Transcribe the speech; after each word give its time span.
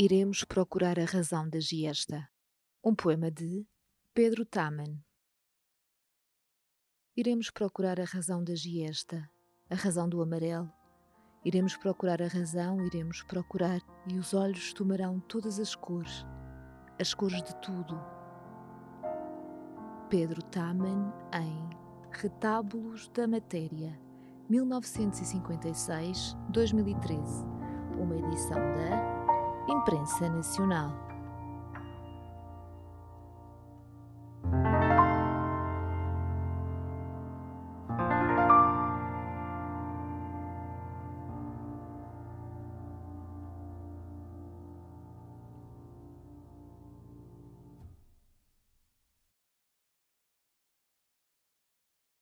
Iremos 0.00 0.44
procurar 0.44 0.96
a 0.96 1.04
razão 1.04 1.50
da 1.50 1.58
giesta. 1.58 2.28
Um 2.84 2.94
poema 2.94 3.32
de 3.32 3.66
Pedro 4.14 4.46
Taman. 4.46 5.02
Iremos 7.16 7.50
procurar 7.50 7.98
a 7.98 8.04
razão 8.04 8.44
da 8.44 8.54
giesta, 8.54 9.28
a 9.68 9.74
razão 9.74 10.08
do 10.08 10.22
amarelo. 10.22 10.72
Iremos 11.44 11.76
procurar 11.76 12.22
a 12.22 12.28
razão, 12.28 12.80
iremos 12.86 13.24
procurar, 13.24 13.80
e 14.06 14.16
os 14.16 14.34
olhos 14.34 14.72
tomarão 14.72 15.18
todas 15.18 15.58
as 15.58 15.74
cores, 15.74 16.24
as 17.00 17.12
cores 17.12 17.42
de 17.42 17.56
tudo. 17.56 18.00
Pedro 20.08 20.40
Taman 20.44 21.12
em 21.34 21.70
Retábulos 22.12 23.08
da 23.08 23.26
Matéria, 23.26 24.00
1956-2013, 24.48 26.38
uma 27.98 28.14
edição 28.16 28.58
da 28.58 29.17
Imprensa 29.68 30.28
Nacional. 30.30 31.17